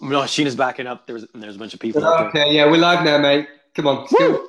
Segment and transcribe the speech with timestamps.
[0.00, 1.06] No, Sheena's backing up.
[1.06, 2.04] There's there's a bunch of people.
[2.04, 3.48] Okay, yeah, we're live now, mate.
[3.74, 4.46] Come on, go.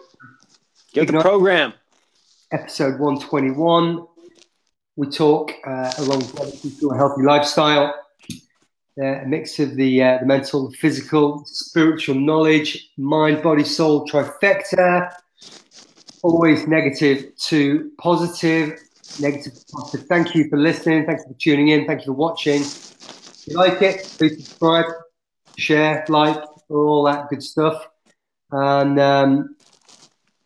[0.93, 1.73] Get the program.
[2.51, 4.05] Episode 121.
[4.95, 7.93] We talk uh, along to a healthy lifestyle,
[8.99, 15.13] uh, a mix of the uh, the mental, physical, spiritual knowledge, mind, body, soul trifecta.
[16.23, 18.79] Always negative to positive,
[19.21, 20.07] negative to positive.
[20.07, 21.05] Thank you for listening.
[21.05, 21.85] Thank you for tuning in.
[21.85, 22.61] Thank you for watching.
[22.61, 24.85] If you like it, please subscribe
[25.57, 27.87] share, like, all that good stuff.
[28.51, 29.55] And um,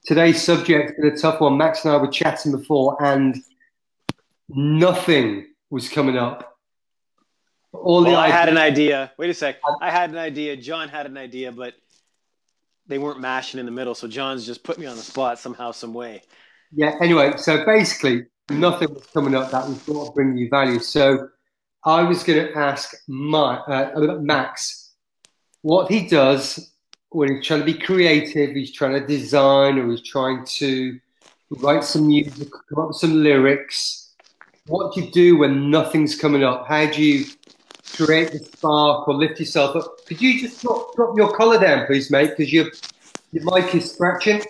[0.06, 1.58] today's subject is a tough one.
[1.58, 3.38] Max and I were chatting before, and
[4.50, 6.58] nothing was coming up.
[7.74, 9.12] All well, I had an idea.
[9.18, 9.58] Wait a sec.
[9.82, 10.58] I had an idea.
[10.58, 11.74] John had an idea, but
[12.88, 13.96] they weren't mashing in the middle.
[13.96, 16.22] So John's just put me on the spot somehow, some way.
[16.74, 16.96] Yeah.
[17.02, 20.80] Anyway, so basically, nothing was coming up that was going to bring you value.
[20.80, 21.30] So
[21.86, 24.81] I was going to ask my, uh, Max
[25.62, 26.72] what he does
[27.10, 31.00] when he's trying to be creative, he's trying to design or he's trying to
[31.60, 34.14] write some music, come up with some lyrics.
[34.68, 36.68] What do you do when nothing's coming up?
[36.68, 37.26] How do you
[37.94, 40.06] create the spark or lift yourself up?
[40.06, 42.32] Could you just drop, drop your collar down, please, mate?
[42.38, 42.68] Because your
[43.32, 44.42] your mic is scratching.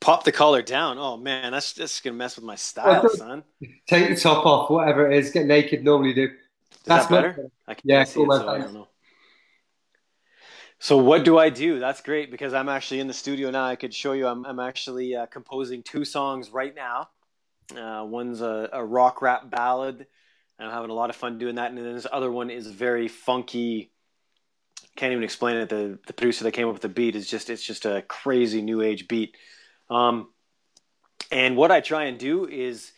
[0.00, 0.98] Pop the collar down.
[0.98, 3.44] Oh man, that's just gonna mess with my style, son.
[3.86, 5.30] Take the top off, whatever it is.
[5.30, 5.84] Get naked.
[5.84, 6.30] Normally do.
[6.84, 7.50] That's that better.
[7.66, 8.88] I can yeah, cool, it, so I don't know.
[10.82, 11.78] So what do I do?
[11.78, 13.66] That's great because I'm actually in the studio now.
[13.66, 14.26] I could show you.
[14.26, 17.10] I'm, I'm actually uh, composing two songs right now.
[17.76, 20.06] Uh, one's a, a, rock rap ballad,
[20.58, 21.68] and I'm having a lot of fun doing that.
[21.70, 23.92] And then this other one is very funky.
[24.96, 25.68] Can't even explain it.
[25.68, 28.62] The the producer that came up with the beat is just it's just a crazy
[28.62, 29.36] new age beat.
[29.90, 30.30] Um,
[31.30, 32.90] and what I try and do is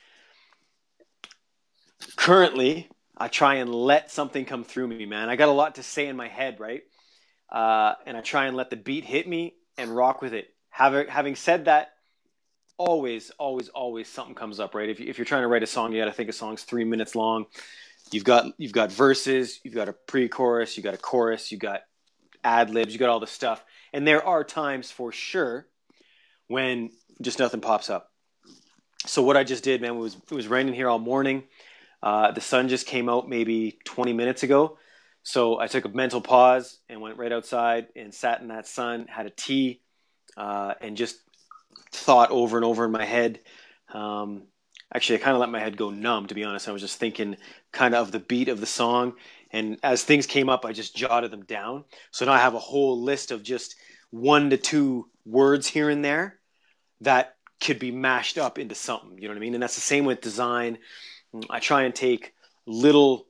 [2.16, 5.28] currently I try and let something come through me, man.
[5.28, 6.82] I got a lot to say in my head, right?
[7.50, 10.48] Uh, and I try and let the beat hit me and rock with it.
[10.70, 11.92] Having, having said that,
[12.78, 14.88] always, always, always something comes up, right?
[14.88, 16.62] If, you, if you're trying to write a song, you got to think a song's
[16.62, 17.46] three minutes long.
[18.10, 21.80] You've got you've got verses, you've got a pre-chorus, you got a chorus, you got
[22.44, 23.64] ad libs, you got all the stuff.
[23.92, 25.66] And there are times for sure
[26.48, 26.90] when
[27.22, 28.10] just nothing pops up.
[29.06, 31.44] So what I just did, man, was it was raining here all morning.
[32.02, 34.78] Uh, the sun just came out maybe 20 minutes ago.
[35.22, 39.06] So I took a mental pause and went right outside and sat in that sun,
[39.08, 39.80] had a tea,
[40.36, 41.16] uh, and just
[41.92, 43.40] thought over and over in my head.
[43.92, 44.44] Um,
[44.92, 46.68] actually, I kind of let my head go numb, to be honest.
[46.68, 47.36] I was just thinking
[47.70, 49.14] kind of of the beat of the song.
[49.52, 51.84] And as things came up, I just jotted them down.
[52.10, 53.76] So now I have a whole list of just
[54.10, 56.40] one to two words here and there
[57.02, 59.18] that could be mashed up into something.
[59.18, 59.54] You know what I mean?
[59.54, 60.78] And that's the same with design
[61.50, 62.32] I try and take
[62.66, 63.26] little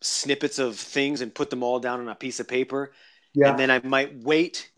[0.00, 2.92] snippets of things and put them all down on a piece of paper.
[3.34, 3.50] Yeah.
[3.50, 4.70] And then I might wait.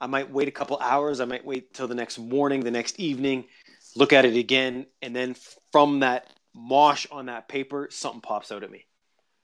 [0.00, 1.20] I might wait a couple hours.
[1.20, 3.46] I might wait till the next morning, the next evening,
[3.94, 5.34] look at it again, and then
[5.72, 8.84] from that mosh on that paper, something pops out at me.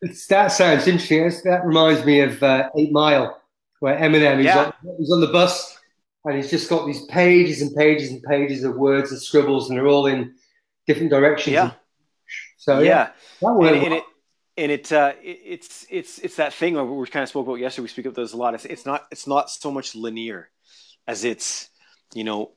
[0.03, 1.51] It's, that sounds interesting.
[1.51, 3.41] that reminds me of uh, Eight Mile,
[3.81, 4.65] where Eminem he's, yeah.
[4.65, 5.79] on, he's on the bus
[6.25, 9.79] and he's just got these pages and pages and pages of words and scribbles, and
[9.79, 10.35] they're all in
[10.87, 11.55] different directions.
[11.55, 11.73] Yeah.
[12.63, 14.05] So yeah, yeah and, and, it
[14.57, 17.83] and it, uh, it, it's it's it's that thing we kind of spoke about yesterday.
[17.83, 18.55] We speak of those a lot.
[18.55, 20.49] It's, it's not it's not so much linear
[21.09, 21.71] as it's
[22.15, 22.53] you know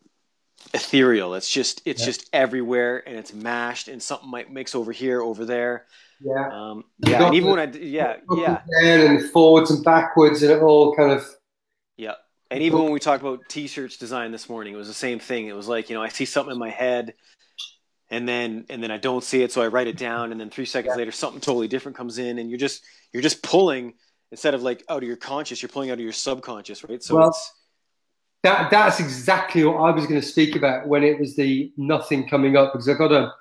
[0.75, 1.33] ethereal.
[1.33, 2.05] It's just it's yeah.
[2.05, 5.87] just everywhere and it's mashed and something might mix over here over there.
[6.21, 7.25] Yeah, um, yeah.
[7.25, 11.25] And even when I yeah yeah and forwards and backwards and it all kind of
[11.97, 12.13] yeah.
[12.51, 15.47] And even when we talked about t-shirts design this morning, it was the same thing.
[15.47, 17.15] It was like you know I see something in my head
[18.09, 20.49] and then and then I don't see it, so I write it down, and then
[20.49, 20.99] three seconds yeah.
[20.99, 22.83] later, something totally different comes in, and you're just
[23.13, 23.93] you're just pulling
[24.31, 27.01] instead of like out of your conscious, you're pulling out of your subconscious, right?
[27.01, 27.53] So well, it's
[28.43, 32.27] that that's exactly what I was going to speak about when it was the nothing
[32.27, 33.33] coming up because I got a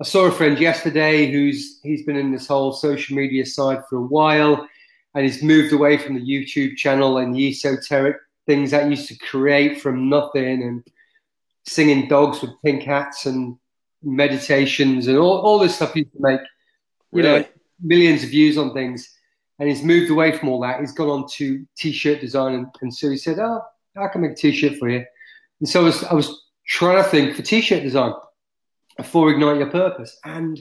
[0.00, 3.96] I saw a friend yesterday who's he's been in this whole social media side for
[3.96, 4.68] a while,
[5.14, 9.16] and he's moved away from the YouTube channel and the esoteric things that used to
[9.18, 10.86] create from nothing and
[11.66, 13.56] singing dogs with pink hats and
[14.04, 16.40] meditations and all, all this stuff he used to make,
[17.12, 17.40] you really?
[17.40, 17.46] know,
[17.82, 19.10] millions of views on things.
[19.58, 20.80] And he's moved away from all that.
[20.80, 23.62] He's gone on to t-shirt design, and, and so he said, "Oh,
[23.96, 25.04] I can make a t-shirt for you."
[25.60, 28.14] And so I was, I was trying to think for t-shirt design
[29.04, 30.58] for ignite your purpose, and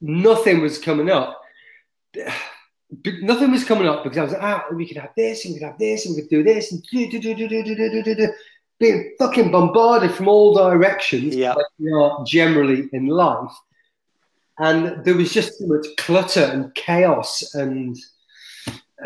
[0.00, 1.40] nothing was coming up.
[3.04, 5.58] Nothing was coming up because I was like, ah, we could have this, and we
[5.58, 8.02] could have this, and we could do this, and do do do do do do
[8.02, 8.32] do do
[8.78, 11.54] being fucking bombarded from all directions, yeah.
[11.54, 13.52] like we are generally in life.
[14.58, 17.96] and there was just too much clutter and chaos, and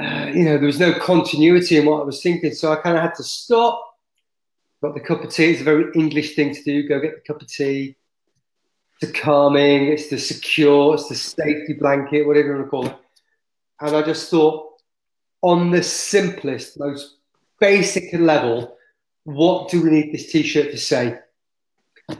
[0.00, 2.52] uh, you know there was no continuity in what I was thinking.
[2.52, 3.87] So I kind of had to stop.
[4.82, 5.50] Got the cup of tea.
[5.50, 6.88] It's a very English thing to do.
[6.88, 7.96] Go get the cup of tea.
[9.00, 9.88] It's the calming.
[9.88, 10.94] It's the secure.
[10.94, 12.96] It's the safety blanket, whatever you want to call it.
[13.81, 14.81] And I just thought,
[15.43, 17.17] on the simplest, most
[17.58, 18.76] basic level,
[19.25, 21.19] what do we need this T-shirt to say?
[22.08, 22.14] Uh,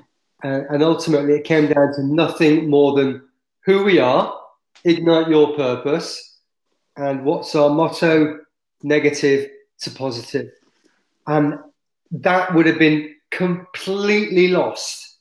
[0.71, 3.23] and ultimately, it came down to nothing more than
[3.65, 4.39] who we are,
[4.85, 6.39] ignite your purpose,
[6.97, 8.39] and what's our motto
[8.83, 9.51] negative
[9.81, 10.51] to positive.
[11.27, 11.59] And
[12.11, 15.19] that would have been completely lost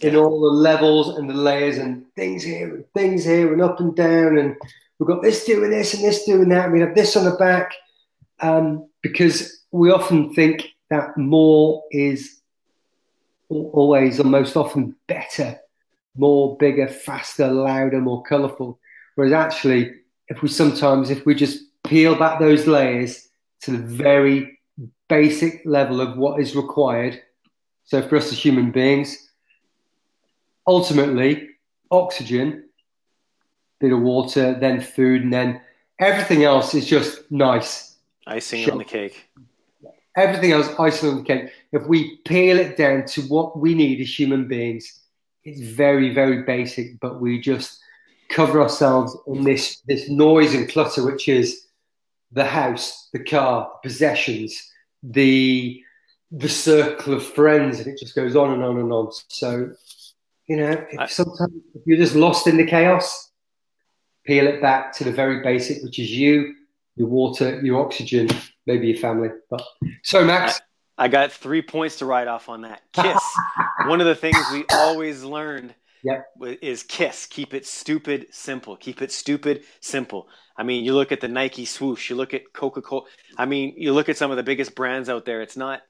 [0.00, 3.80] in all the levels and the layers and things here and things here and up
[3.80, 4.38] and down.
[4.38, 4.56] And
[4.98, 6.72] we've got this doing this and this doing that.
[6.72, 7.72] We have this on the back
[8.40, 12.40] um, because we often think that more is
[13.48, 15.58] always or most often better,
[16.16, 18.78] more bigger, faster, louder, more colourful.
[19.14, 19.92] Whereas actually,
[20.28, 23.28] if we sometimes, if we just peel back those layers
[23.62, 24.58] to the very
[25.08, 27.20] basic level of what is required,
[27.84, 29.30] so for us as human beings,
[30.66, 31.48] ultimately,
[31.90, 32.68] oxygen,
[33.80, 35.60] bit of water, then food, and then
[35.98, 37.96] everything else is just nice.
[38.26, 39.28] Icing on the cake
[40.16, 41.50] everything else the cake.
[41.72, 45.00] If we peel it down to what we need as human beings,
[45.44, 47.78] it's very, very basic, but we just
[48.30, 51.66] cover ourselves in this this noise and clutter, which is
[52.32, 54.70] the house, the car, possessions,
[55.02, 55.82] the
[56.30, 59.10] the circle of friends, and it just goes on and on and on.
[59.28, 59.72] So,
[60.46, 63.30] you know, if sometimes if you're just lost in the chaos,
[64.24, 66.54] peel it back to the very basic, which is you,
[67.00, 68.28] your water, your oxygen,
[68.66, 69.30] maybe your family.
[69.48, 69.62] But
[70.02, 70.60] so, Max.
[70.98, 72.82] I, got three points to write off on that.
[72.92, 73.22] Kiss.
[73.86, 75.74] One of the things we always learned
[76.04, 76.26] yep.
[76.60, 77.24] is kiss.
[77.24, 78.76] Keep it stupid simple.
[78.76, 80.28] Keep it stupid simple.
[80.58, 83.04] I mean, you look at the Nike swoosh, you look at Coca Cola.
[83.38, 85.40] I mean, you look at some of the biggest brands out there.
[85.40, 85.80] It's not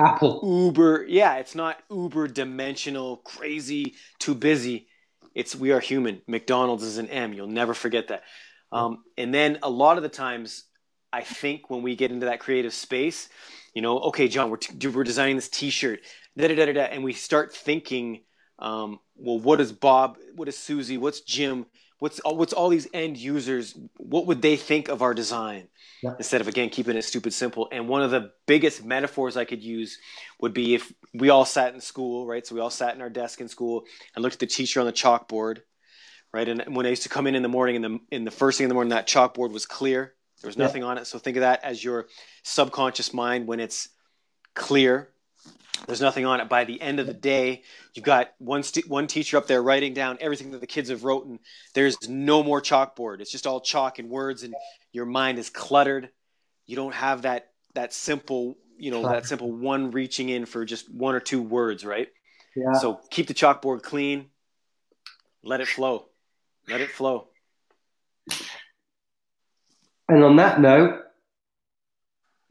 [0.00, 0.40] Apple.
[0.42, 1.06] Uber.
[1.08, 4.88] Yeah, it's not uber dimensional, crazy, too busy.
[5.32, 6.22] It's we are human.
[6.26, 7.34] McDonald's is an M.
[7.34, 8.24] You'll never forget that.
[8.72, 10.64] Um, and then a lot of the times,
[11.12, 13.28] I think when we get into that creative space,
[13.74, 16.00] you know, okay, John, we're, t- we're designing this T-shirt,
[16.36, 18.22] da da da da, and we start thinking,
[18.58, 20.18] um, well, what is Bob?
[20.34, 20.98] What is Susie?
[20.98, 21.66] What's Jim?
[21.98, 23.76] What's what's all these end users?
[23.98, 25.68] What would they think of our design?
[26.02, 26.14] Yeah.
[26.16, 27.68] Instead of again keeping it stupid simple.
[27.70, 29.98] And one of the biggest metaphors I could use
[30.40, 32.46] would be if we all sat in school, right?
[32.46, 33.84] So we all sat in our desk in school
[34.14, 35.58] and looked at the teacher on the chalkboard,
[36.32, 36.48] right?
[36.48, 38.58] And when I used to come in in the morning, in the in the first
[38.58, 40.88] thing in the morning, that chalkboard was clear there was nothing yeah.
[40.88, 41.06] on it.
[41.06, 42.06] So think of that as your
[42.42, 43.88] subconscious mind when it's
[44.54, 45.10] clear.
[45.86, 46.48] There's nothing on it.
[46.48, 47.62] By the end of the day,
[47.94, 51.04] you've got one st- one teacher up there writing down everything that the kids have
[51.04, 51.38] written.
[51.74, 53.20] There's no more chalkboard.
[53.20, 54.54] It's just all chalk and words, and
[54.92, 56.10] your mind is cluttered.
[56.66, 60.92] You don't have that that simple, you know, that simple one reaching in for just
[60.92, 62.08] one or two words, right?
[62.54, 62.74] Yeah.
[62.74, 64.26] So keep the chalkboard clean.
[65.42, 66.09] Let it flow.
[66.70, 67.26] Let it flow.
[70.08, 71.00] And on that note,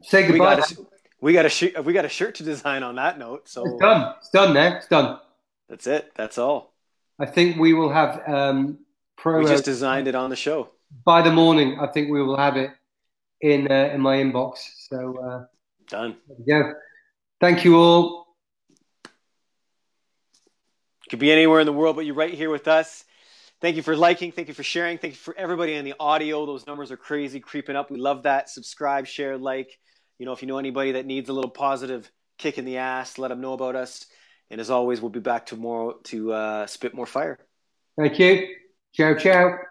[0.02, 0.56] say goodbye.
[0.56, 0.76] We got, a,
[1.20, 1.84] we got a shirt.
[1.84, 3.48] We got a shirt to design on that note.
[3.48, 4.14] So it's done.
[4.18, 4.76] It's done now.
[4.76, 5.18] It's done.
[5.68, 6.12] That's it.
[6.16, 6.74] That's all.
[7.18, 8.78] I think we will have um,
[9.16, 9.40] pro.
[9.40, 10.70] We just designed it on the show.
[11.04, 12.70] By the morning, I think we will have it
[13.40, 14.58] in uh, in my inbox.
[14.88, 15.44] So uh,
[15.88, 16.16] done.
[16.26, 16.74] There we go.
[17.40, 18.26] Thank you all.
[21.08, 23.04] Could be anywhere in the world, but you're right here with us.
[23.60, 24.32] Thank you for liking.
[24.32, 24.98] Thank you for sharing.
[24.98, 26.46] Thank you for everybody in the audio.
[26.46, 27.90] Those numbers are crazy, creeping up.
[27.90, 28.48] We love that.
[28.48, 29.78] Subscribe, share, like.
[30.18, 33.16] You know, if you know anybody that needs a little positive kick in the ass,
[33.16, 34.04] let them know about us.
[34.50, 37.38] And as always, we'll be back tomorrow to uh, spit more fire.
[37.96, 38.48] Thank you.
[38.92, 39.69] Ciao, ciao.